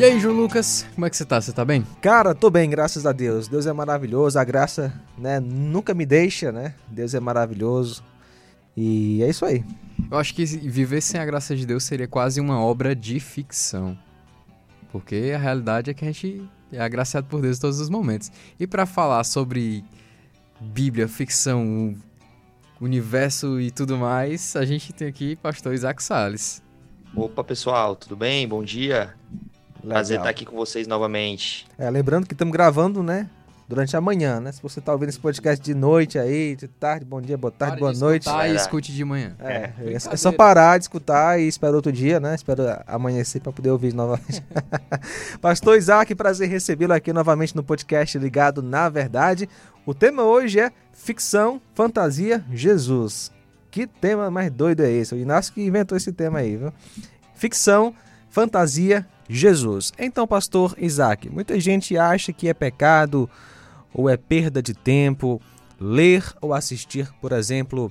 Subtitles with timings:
[0.00, 1.38] E aí, João Lucas, como é que você tá?
[1.38, 1.86] Você tá bem?
[2.00, 3.48] Cara, tô bem, graças a Deus.
[3.48, 6.74] Deus é maravilhoso, a graça, né, nunca me deixa, né?
[6.88, 8.02] Deus é maravilhoso.
[8.74, 9.62] E é isso aí.
[10.10, 13.94] Eu acho que viver sem a graça de Deus seria quase uma obra de ficção.
[14.90, 18.32] Porque a realidade é que a gente é agraciado por Deus em todos os momentos.
[18.58, 19.84] E para falar sobre
[20.58, 21.94] Bíblia, ficção,
[22.80, 26.62] universo e tudo mais, a gente tem aqui pastor Isaac Salles.
[27.14, 28.48] Opa, pessoal, tudo bem?
[28.48, 29.14] Bom dia.
[29.82, 29.96] Legal.
[29.96, 31.66] Prazer estar aqui com vocês novamente.
[31.78, 33.28] É, lembrando que estamos gravando, né?
[33.68, 34.50] Durante a manhã, né?
[34.50, 37.78] Se você está ouvindo esse podcast de noite aí, de tarde, bom dia, boa tarde,
[37.78, 38.28] Pare boa noite.
[38.28, 39.36] e escute de manhã.
[39.38, 42.34] É, é, é, é só parar de escutar e esperar outro dia, né?
[42.34, 44.42] Espero amanhecer para poder ouvir novamente.
[45.40, 49.48] Pastor Isaac, prazer recebê-lo aqui novamente no podcast Ligado na Verdade.
[49.86, 53.30] O tema hoje é ficção, fantasia, Jesus.
[53.70, 55.14] Que tema mais doido é esse?
[55.14, 56.72] O Inácio que inventou esse tema aí, viu?
[57.36, 57.94] Ficção,
[58.28, 59.92] fantasia, Jesus.
[59.96, 63.30] Então, pastor Isaac, muita gente acha que é pecado
[63.94, 65.40] ou é perda de tempo
[65.80, 67.90] ler ou assistir, por exemplo,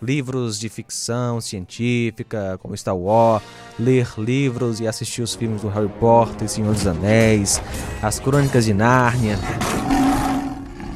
[0.00, 3.44] livros de ficção científica, como Star Wars,
[3.78, 7.60] ler livros e assistir os filmes do Harry Potter, Senhor dos Anéis,
[8.02, 9.38] as Crônicas de Nárnia.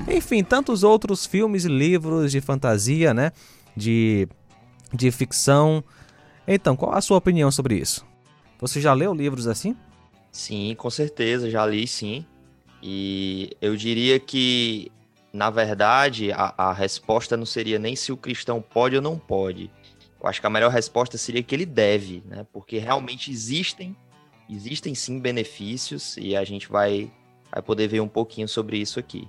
[0.08, 3.32] Enfim, tantos outros filmes e livros de fantasia, né?
[3.76, 4.26] De,
[4.92, 5.84] de ficção.
[6.46, 8.11] Então, qual a sua opinião sobre isso?
[8.62, 9.76] Você já leu livros assim?
[10.30, 12.24] Sim, com certeza, já li sim.
[12.80, 14.92] E eu diria que,
[15.32, 19.68] na verdade, a, a resposta não seria nem se o cristão pode ou não pode.
[20.22, 22.46] Eu acho que a melhor resposta seria que ele deve, né?
[22.52, 23.96] Porque realmente existem,
[24.48, 27.10] existem sim benefícios e a gente vai,
[27.50, 29.26] vai poder ver um pouquinho sobre isso aqui.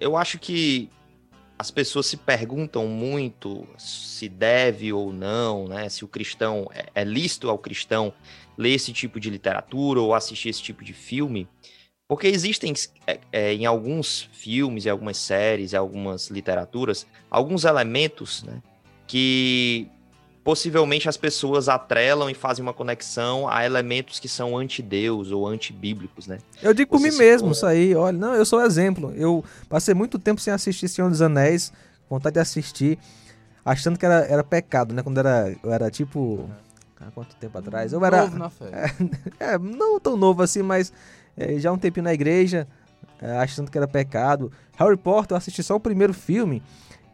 [0.00, 0.88] Eu acho que
[1.62, 5.88] as pessoas se perguntam muito se deve ou não, né?
[5.88, 8.12] Se o cristão é, é lícito ao cristão
[8.58, 11.48] ler esse tipo de literatura ou assistir esse tipo de filme,
[12.08, 12.74] porque existem
[13.06, 18.60] é, é, em alguns filmes, em algumas séries, em algumas literaturas, alguns elementos né,
[19.06, 19.86] que
[20.44, 26.26] possivelmente as pessoas atrelam e fazem uma conexão a elementos que são anti-Deus ou antibíblicos,
[26.26, 26.38] né?
[26.60, 29.12] Eu digo por mim mesmo isso aí, olha, não, eu sou exemplo.
[29.14, 31.72] Eu passei muito tempo sem assistir Senhor dos Anéis,
[32.10, 32.98] vontade de assistir,
[33.64, 35.02] achando que era, era pecado, né?
[35.02, 36.50] Quando era, eu era tipo...
[37.00, 37.92] Há quanto tempo atrás?
[37.92, 38.22] Eu era...
[38.22, 38.94] Novo na fé.
[39.38, 40.92] É, é não tão novo assim, mas
[41.36, 42.66] é, já um tempinho na igreja,
[43.20, 44.50] é, achando que era pecado.
[44.76, 46.62] Harry Potter, eu assisti só o primeiro filme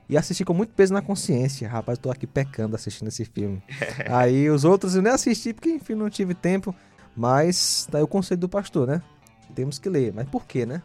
[0.09, 1.69] e assisti com muito peso na consciência.
[1.69, 3.63] Rapaz, eu tô aqui pecando assistindo esse filme.
[4.09, 6.75] Aí os outros eu nem assisti porque, enfim, não tive tempo.
[7.15, 9.03] Mas tá aí o conselho do pastor, né?
[9.53, 10.13] Temos que ler.
[10.15, 10.81] Mas por quê, né?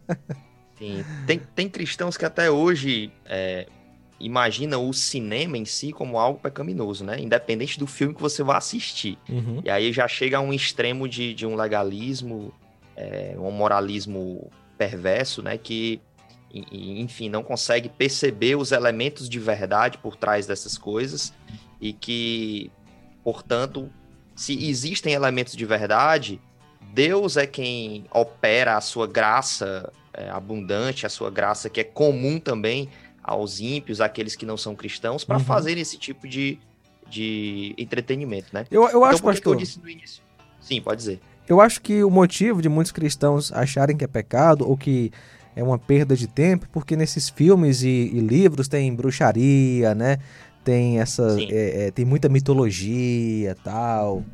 [0.78, 1.04] Sim.
[1.26, 3.66] Tem, tem cristãos que até hoje é,
[4.18, 7.20] imaginam o cinema em si como algo pecaminoso, né?
[7.20, 9.18] Independente do filme que você vai assistir.
[9.28, 9.60] Uhum.
[9.62, 12.54] E aí já chega a um extremo de, de um legalismo,
[12.96, 15.58] é, um moralismo perverso, né?
[15.58, 16.00] Que
[16.52, 21.32] enfim, não consegue perceber os elementos de verdade por trás dessas coisas
[21.80, 22.70] e que,
[23.22, 23.90] portanto,
[24.34, 26.40] se existem elementos de verdade,
[26.92, 32.40] Deus é quem opera a sua graça é, abundante, a sua graça que é comum
[32.40, 32.88] também
[33.22, 35.44] aos ímpios, àqueles que não são cristãos, para uhum.
[35.44, 36.58] fazer esse tipo de,
[37.08, 38.66] de entretenimento, né?
[38.70, 39.54] Eu, eu então, acho, pastor...
[39.54, 40.22] eu disse no início.
[40.60, 41.20] Sim, pode dizer.
[41.46, 45.10] Eu acho que o motivo de muitos cristãos acharem que é pecado ou que
[45.60, 50.18] é uma perda de tempo, porque nesses filmes e, e livros tem bruxaria, né?
[50.64, 51.36] Tem essa.
[51.38, 54.24] É, é, tem muita mitologia tal.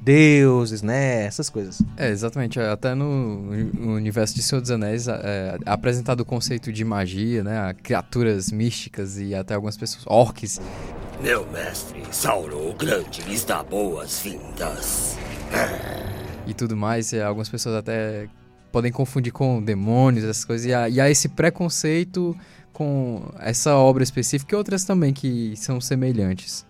[0.00, 1.26] Deuses, né?
[1.26, 1.82] Essas coisas.
[1.98, 2.58] É, exatamente.
[2.58, 7.44] Até no, no universo de Senhor dos Anéis é, é, apresentado o conceito de magia,
[7.44, 7.74] né?
[7.82, 10.04] Criaturas místicas e até algumas pessoas.
[10.06, 10.58] Orques.
[11.22, 15.18] Meu mestre, Sauron o Grande lhes dá boas-vindas.
[16.46, 17.12] E tudo mais.
[17.12, 18.26] E algumas pessoas até
[18.70, 20.66] podem confundir com demônios, essas coisas.
[20.66, 22.36] E há, e há esse preconceito
[22.72, 26.66] com essa obra específica e outras também que são semelhantes.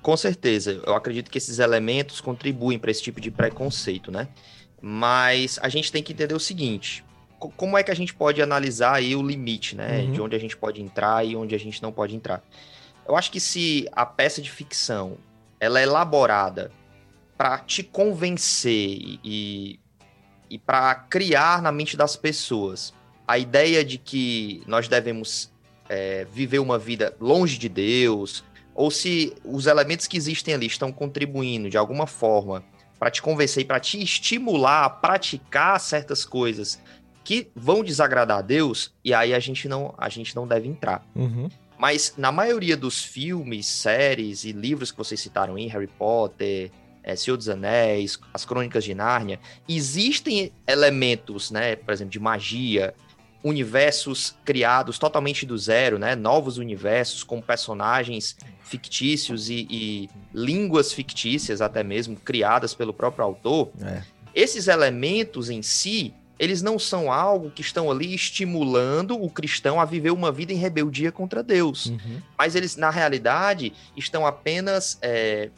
[0.00, 4.28] Com certeza, eu acredito que esses elementos contribuem para esse tipo de preconceito, né?
[4.80, 7.04] Mas a gente tem que entender o seguinte:
[7.56, 10.00] como é que a gente pode analisar aí o limite, né?
[10.00, 10.12] Uhum.
[10.12, 12.42] De onde a gente pode entrar e onde a gente não pode entrar.
[13.06, 15.16] Eu acho que se a peça de ficção
[15.60, 16.72] ela é elaborada
[17.36, 19.78] para te convencer e,
[20.52, 22.92] e para criar na mente das pessoas
[23.26, 25.50] a ideia de que nós devemos
[25.88, 28.44] é, viver uma vida longe de Deus,
[28.74, 32.62] ou se os elementos que existem ali estão contribuindo de alguma forma
[32.98, 36.78] para te convencer e para te estimular a praticar certas coisas
[37.24, 41.02] que vão desagradar a Deus, e aí a gente não, a gente não deve entrar.
[41.14, 41.48] Uhum.
[41.78, 46.70] Mas na maioria dos filmes, séries e livros que vocês citaram em Harry Potter,
[47.02, 52.94] é, Senhor dos Anéis, as Crônicas de Nárnia, existem elementos, né, por exemplo, de magia,
[53.42, 61.60] universos criados totalmente do zero, né, novos universos com personagens fictícios e, e línguas fictícias
[61.60, 63.70] até mesmo criadas pelo próprio autor.
[63.82, 64.02] É.
[64.34, 69.84] Esses elementos em si, eles não são algo que estão ali estimulando o cristão a
[69.84, 71.86] viver uma vida em rebeldia contra Deus.
[71.86, 72.22] Uhum.
[72.38, 75.50] Mas eles, na realidade, estão apenas é,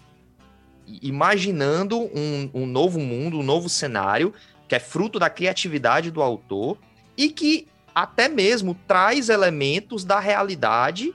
[0.87, 4.33] imaginando um, um novo mundo, um novo cenário,
[4.69, 6.79] que é fruto da criatividade do autor
[7.17, 11.15] e que até mesmo traz elementos da realidade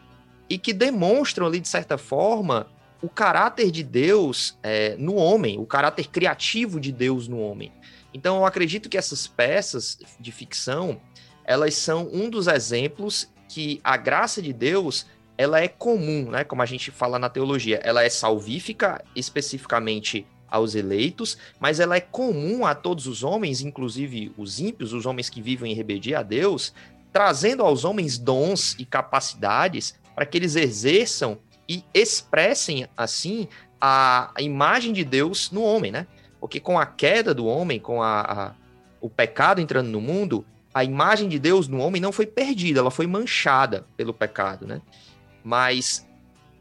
[0.49, 2.67] e que demonstram ali, de certa forma,
[3.01, 7.71] o caráter de Deus é, no homem, o caráter criativo de Deus no homem.
[8.13, 10.99] Então, eu acredito que essas peças de ficção,
[11.45, 15.05] elas são um dos exemplos que a graça de Deus
[15.39, 16.43] ela é comum, né?
[16.43, 22.01] Como a gente fala na teologia, ela é salvífica especificamente aos eleitos, mas ela é
[22.01, 26.23] comum a todos os homens, inclusive os ímpios, os homens que vivem em rebeldia a
[26.23, 26.73] Deus,
[27.13, 31.37] trazendo aos homens dons e capacidades para que eles exerçam
[31.69, 33.47] e expressem assim
[33.79, 36.05] a, imagem de Deus no homem, né?
[36.37, 38.55] Porque com a queda do homem, com a, a,
[38.99, 42.91] o pecado entrando no mundo, a imagem de Deus no homem não foi perdida, ela
[42.91, 44.81] foi manchada pelo pecado, né?
[45.43, 46.07] Mas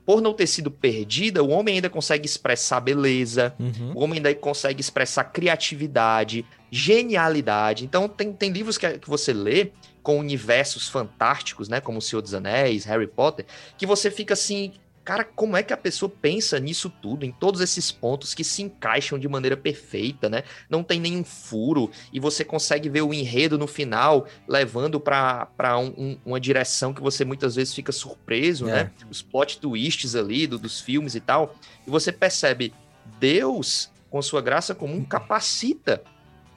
[0.07, 3.93] por não ter sido perdida, o homem ainda consegue expressar beleza, Uhum.
[3.95, 7.85] o homem ainda consegue expressar criatividade, genialidade.
[7.85, 9.71] Então, tem, tem livros que, que você lê
[10.03, 11.81] com universos fantásticos, né?
[11.81, 13.45] Como O Senhor dos Anéis, Harry Potter,
[13.77, 14.73] que você fica assim.
[15.09, 18.61] Cara, como é que a pessoa pensa nisso tudo, em todos esses pontos que se
[18.61, 20.43] encaixam de maneira perfeita, né?
[20.69, 25.95] Não tem nenhum furo e você consegue ver o enredo no final levando para um,
[25.97, 28.73] um, uma direção que você muitas vezes fica surpreso, É.
[28.85, 28.91] né?
[29.11, 31.57] Os plot twists ali do- dos filmes e tal.
[31.87, 32.75] E você percebe
[33.19, 36.03] Deus, com sua graça comum, capacita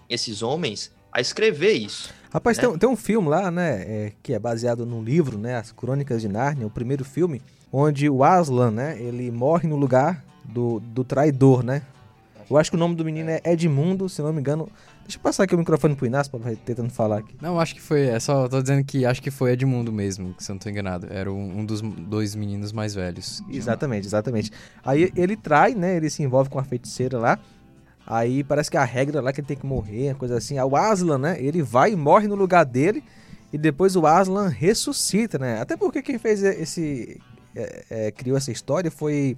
[0.10, 2.14] esses homens a escrever isso.
[2.34, 2.68] Rapaz, né?
[2.68, 6.22] tem, tem um filme lá, né, é, que é baseado num livro, né, As Crônicas
[6.22, 11.04] de Nárnia, o primeiro filme, onde o Aslan, né, ele morre no lugar do, do
[11.04, 11.84] traidor, né?
[12.50, 14.70] Eu acho que o nome do menino é Edmundo, se não me engano.
[15.04, 17.36] Deixa eu passar aqui o microfone pro Inácio pra tentando falar aqui.
[17.42, 18.08] Não, acho que foi.
[18.08, 21.08] É só tô dizendo que acho que foi Edmundo mesmo, se eu não tô enganado.
[21.10, 23.42] Era um, dos dois meninos mais velhos.
[23.50, 24.52] Exatamente, exatamente.
[24.84, 25.96] Aí ele trai, né?
[25.96, 27.40] Ele se envolve com a feiticeira lá.
[28.06, 30.60] Aí parece que a regra lá é que ele tem que morrer, uma coisa assim.
[30.60, 31.42] O Aslan, né?
[31.42, 33.02] Ele vai e morre no lugar dele.
[33.54, 35.62] E depois o Aslan ressuscita, né?
[35.62, 37.20] Até porque quem fez esse.
[37.56, 39.38] É, é, criou essa história foi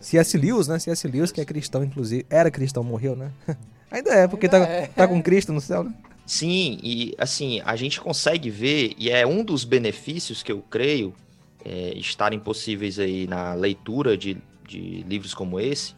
[0.00, 0.36] C.S.
[0.36, 0.78] Lewis, né?
[0.78, 1.06] C.S.
[1.08, 2.24] Lewis, que é cristão, inclusive.
[2.30, 3.32] Era cristão, morreu, né?
[3.90, 5.94] Ainda é, porque tá, tá com Cristo no céu, né?
[6.26, 11.14] Sim, e assim, a gente consegue ver, e é um dos benefícios que eu creio
[11.64, 15.94] é, estarem possíveis aí na leitura de, de livros como esse,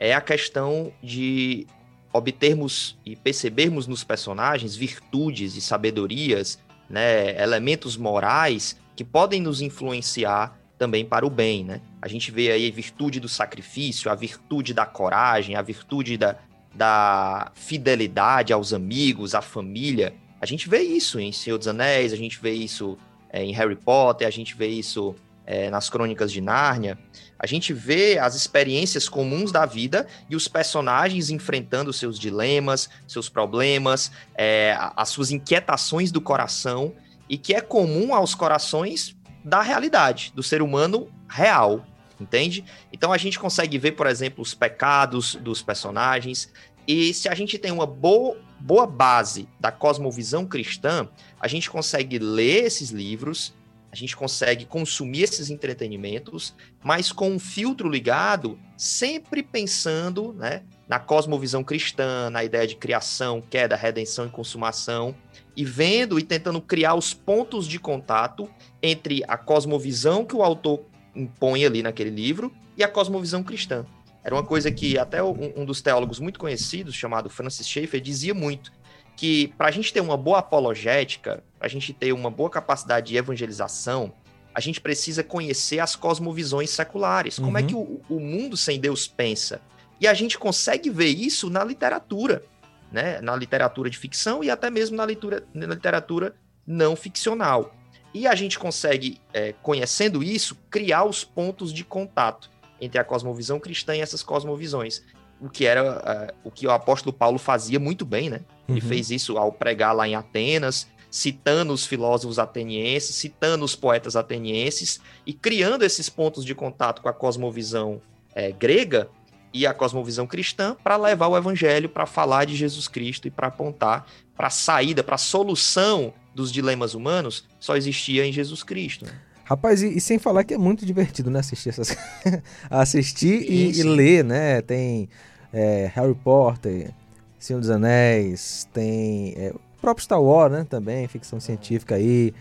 [0.00, 1.68] é a questão de
[2.12, 6.58] obtermos e percebermos nos personagens virtudes e sabedorias,
[6.88, 11.82] né, elementos morais que podem nos influenciar também para o bem, né?
[12.00, 16.38] A gente vê aí a virtude do sacrifício, a virtude da coragem, a virtude da,
[16.74, 20.14] da fidelidade aos amigos, à família.
[20.40, 22.96] A gente vê isso em Senhor dos Anéis, a gente vê isso
[23.28, 26.98] é, em Harry Potter, a gente vê isso é, nas Crônicas de Nárnia.
[27.38, 33.28] A gente vê as experiências comuns da vida e os personagens enfrentando seus dilemas, seus
[33.28, 36.94] problemas, é, as suas inquietações do coração
[37.28, 41.86] e que é comum aos corações da realidade, do ser humano real,
[42.20, 42.64] entende?
[42.92, 46.52] Então a gente consegue ver, por exemplo, os pecados dos personagens,
[46.86, 52.18] e se a gente tem uma boa, boa base da cosmovisão cristã, a gente consegue
[52.18, 53.54] ler esses livros,
[53.92, 60.98] a gente consegue consumir esses entretenimentos, mas com um filtro ligado, sempre pensando né, na
[60.98, 65.14] cosmovisão cristã, na ideia de criação, queda, redenção e consumação,
[65.56, 68.50] e vendo e tentando criar os pontos de contato
[68.82, 70.82] entre a cosmovisão que o autor
[71.14, 73.86] impõe ali naquele livro e a cosmovisão cristã.
[74.24, 78.34] Era uma coisa que até um, um dos teólogos muito conhecidos, chamado Francis Schaeffer, dizia
[78.34, 78.72] muito,
[79.16, 83.06] que para a gente ter uma boa apologética, para a gente ter uma boa capacidade
[83.06, 84.12] de evangelização,
[84.52, 87.38] a gente precisa conhecer as cosmovisões seculares.
[87.38, 87.66] Como é Uhum.
[87.68, 89.60] que o, o mundo sem Deus pensa?
[90.00, 92.42] E a gente consegue ver isso na literatura,
[92.90, 93.20] né?
[93.20, 96.34] Na literatura de ficção e até mesmo na, leitura, na literatura
[96.66, 97.74] não ficcional.
[98.12, 103.60] E a gente consegue, é, conhecendo isso, criar os pontos de contato entre a cosmovisão
[103.60, 105.02] cristã e essas cosmovisões.
[105.40, 108.40] O que era é, o que o apóstolo Paulo fazia muito bem, né?
[108.68, 108.88] Ele Uhum.
[108.88, 115.00] fez isso ao pregar lá em Atenas, citando os filósofos atenienses, citando os poetas atenienses
[115.26, 118.00] e criando esses pontos de contato com a cosmovisão
[118.34, 119.08] é, grega
[119.52, 123.48] e a cosmovisão cristã para levar o evangelho, para falar de Jesus Cristo e para
[123.48, 129.04] apontar para a saída, para a solução dos dilemas humanos, só existia em Jesus Cristo.
[129.04, 129.12] né?
[129.44, 131.40] Rapaz, e, e sem falar que é muito divertido, né?
[131.40, 131.96] Assistir essas
[132.70, 134.62] Assistir e, e ler, né?
[134.62, 135.08] Tem
[135.52, 136.92] é, Harry Potter,
[137.38, 140.66] Senhor dos Anéis, tem é, o próprio Star Wars, né?
[140.70, 142.32] Também, ficção científica aí.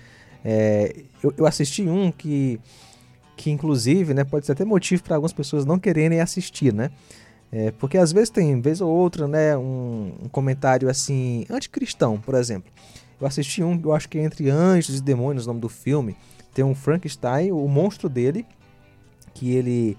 [0.45, 2.59] É, eu, eu assisti um que,
[3.39, 4.25] que inclusive, né?
[4.25, 6.91] Pode ser até motivo para algumas pessoas não quererem assistir, né?
[7.49, 9.55] É, porque às vezes tem, vez ou outra, né?
[9.55, 12.69] Um, um comentário assim, anticristão, por exemplo.
[13.19, 16.17] Eu assisti um, eu acho que é Entre Anjos e Demônios, o nome do filme.
[16.53, 18.45] Tem um Frankenstein, o monstro dele,
[19.33, 19.97] que ele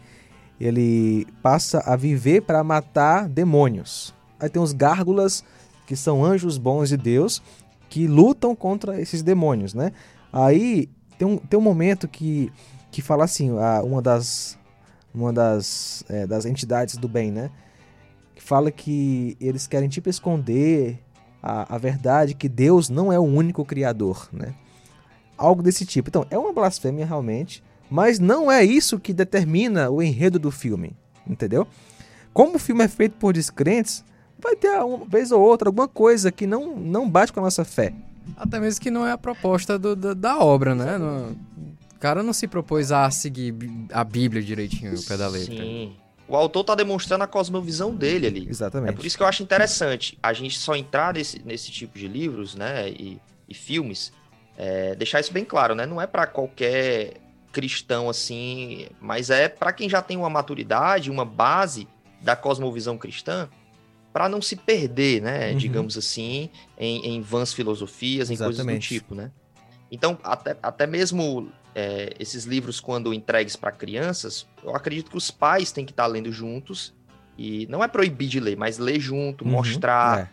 [0.60, 4.14] ele passa a viver para matar demônios.
[4.38, 5.42] Aí tem os gárgulas,
[5.86, 7.42] que são anjos bons de Deus,
[7.88, 9.92] que lutam contra esses demônios, né?
[10.30, 12.52] Aí tem um, tem um momento que,
[12.90, 13.50] que fala assim,
[13.84, 14.58] uma das,
[15.14, 17.50] uma das, é, das entidades do bem, né?
[18.34, 20.98] Que fala que eles querem tipo esconder
[21.42, 24.54] a, a verdade que Deus não é o único criador, né?
[25.38, 26.08] Algo desse tipo.
[26.08, 30.94] Então, é uma blasfêmia realmente, mas não é isso que determina o enredo do filme,
[31.26, 31.66] entendeu?
[32.32, 34.04] Como o filme é feito por descrentes,
[34.38, 37.64] vai ter uma vez ou outra alguma coisa que não, não bate com a nossa
[37.64, 37.92] fé.
[38.36, 40.96] Até mesmo que não é a proposta do- da, da obra, né?
[40.98, 41.34] Não-
[42.00, 43.54] o cara não se propôs a seguir
[43.92, 45.54] a Bíblia direitinho, o pé da letra.
[45.54, 45.94] Sim.
[46.26, 48.46] O autor tá demonstrando a cosmovisão dele ali.
[48.46, 48.94] É Exatamente.
[48.96, 52.54] por isso que eu acho interessante a gente só entrar nesse, nesse tipo de livros,
[52.54, 54.14] né, e, e filmes,
[54.56, 55.84] é, deixar isso bem claro, né?
[55.84, 57.18] Não é para qualquer
[57.52, 61.86] cristão assim, mas é para quem já tem uma maturidade, uma base
[62.22, 63.46] da cosmovisão cristã,
[64.10, 65.58] para não se perder, né, Uhum.
[65.58, 68.88] digamos assim, em, em vãs filosofias, em coisas do Exatamente.
[68.88, 69.30] tipo, né?
[69.92, 75.30] Então, até, até mesmo é, esses livros, quando entregues para crianças, eu acredito que os
[75.30, 76.92] pais têm que estar lendo juntos.
[77.38, 80.28] E não é proibir de ler, mas ler junto, Uhum, mostrar, é.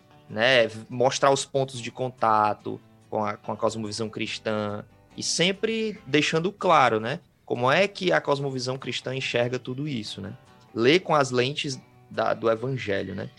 [0.65, 0.71] né?
[0.89, 4.83] Mostrar os pontos de contato com a, com a cosmovisão cristã.
[5.15, 7.19] E sempre deixando claro, né?
[7.45, 10.33] Como é que a cosmovisão cristã enxerga tudo isso, né?
[10.75, 11.79] Ler com as lentes
[12.11, 13.29] da- do evangelho, né?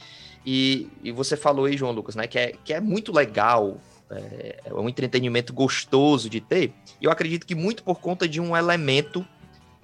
[0.46, 2.26] E, e você falou aí, João Lucas, né?
[2.26, 3.76] Que é, que é muito legal,
[4.10, 6.72] é, é um entretenimento gostoso de ter.
[7.00, 9.26] E eu acredito que muito por conta de um elemento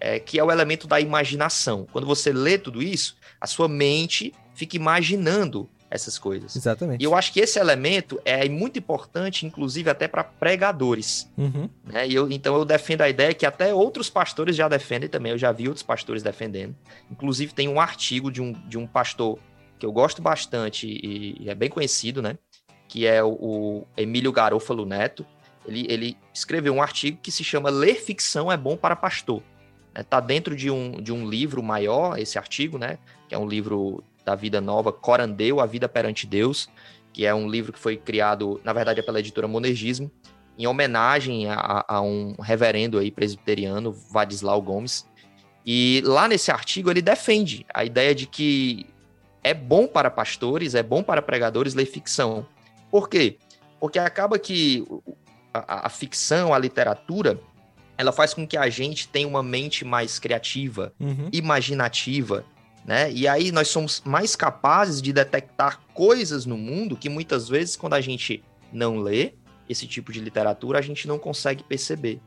[0.01, 1.87] é, que é o elemento da imaginação.
[1.91, 6.57] Quando você lê tudo isso, a sua mente fica imaginando essas coisas.
[6.57, 7.01] Exatamente.
[7.01, 11.31] E eu acho que esse elemento é muito importante, inclusive até para pregadores.
[11.39, 11.71] Uhum.
[11.85, 12.09] Né?
[12.09, 15.33] E eu, então eu defendo a ideia que até outros pastores já defendem também.
[15.33, 16.75] Eu já vi outros pastores defendendo.
[17.11, 19.39] Inclusive tem um artigo de um, de um pastor
[19.79, 22.37] que eu gosto bastante e, e é bem conhecido, né?
[22.95, 25.27] Que é o, o Emílio Garofalo Neto.
[25.67, 29.43] Ele, ele escreveu um artigo que se chama Ler Ficção é Bom para Pastor.
[29.99, 33.01] Está dentro de um, de um livro maior, esse artigo, né?
[33.29, 36.69] Que é um livro da Vida Nova, Corandeu, A Vida Perante Deus,
[37.13, 40.09] que é um livro que foi criado, na verdade, é pela editora Monergismo,
[40.57, 45.05] em homenagem a, a um reverendo aí presbiteriano, Vadislau Gomes.
[45.67, 48.87] E lá nesse artigo ele defende a ideia de que
[49.43, 52.47] é bom para pastores, é bom para pregadores ler ficção.
[52.95, 53.39] Por quê?
[53.81, 54.87] Porque acaba que
[55.53, 57.41] a, a ficção, a literatura,
[57.99, 61.29] ela faz com que a gente tenha uma mente mais criativa, Uhum.
[61.33, 62.45] imaginativa,
[62.85, 63.11] né?
[63.11, 67.95] E aí nós somos mais capazes de detectar coisas no mundo que muitas vezes, quando
[67.95, 69.33] a gente não lê
[69.69, 72.21] esse tipo de literatura, a gente não consegue perceber.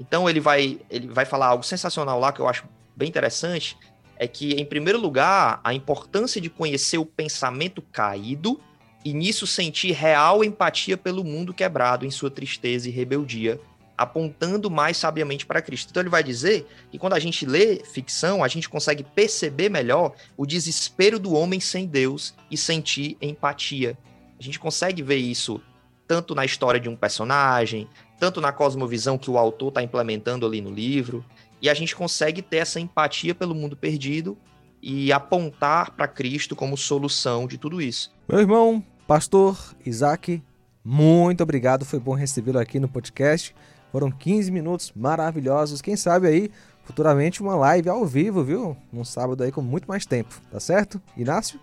[0.00, 2.64] Então ele vai, ele vai falar algo sensacional lá que eu acho
[2.96, 3.78] bem interessante,
[4.16, 8.60] é que, em primeiro lugar, a importância de conhecer o pensamento caído
[9.04, 13.60] e nisso sentir real empatia pelo mundo quebrado em sua tristeza e rebeldia,
[13.96, 15.90] apontando mais sabiamente para Cristo.
[15.90, 20.12] Então ele vai dizer que quando a gente lê ficção, a gente consegue perceber melhor
[20.36, 23.96] o desespero do homem sem Deus e sentir empatia.
[24.38, 25.60] A gente consegue ver isso
[26.06, 30.60] tanto na história de um personagem, tanto na cosmovisão que o autor está implementando ali
[30.60, 31.24] no livro,
[31.60, 34.36] e a gente consegue ter essa empatia pelo mundo perdido
[34.82, 38.12] e apontar para Cristo como solução de tudo isso.
[38.28, 40.42] Meu irmão, pastor Isaac,
[40.84, 41.84] muito obrigado.
[41.84, 43.54] Foi bom recebê-lo aqui no podcast.
[43.90, 45.80] Foram 15 minutos maravilhosos.
[45.80, 46.50] Quem sabe aí,
[46.84, 48.76] futuramente, uma live ao vivo, viu?
[48.92, 51.00] Num sábado aí com muito mais tempo, tá certo?
[51.16, 51.60] Inácio?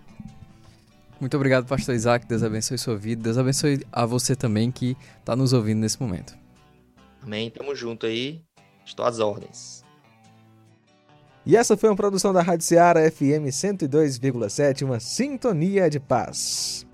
[1.20, 2.26] Muito obrigado, pastor Isaac.
[2.26, 3.24] Deus abençoe sua vida.
[3.24, 6.38] Deus abençoe a você também que está nos ouvindo nesse momento.
[7.22, 7.50] Amém?
[7.50, 8.42] Tamo junto aí.
[8.86, 9.84] Estou às ordens.
[11.46, 16.86] E essa foi uma produção da Rádio Seara FM 102,7, uma sintonia de paz.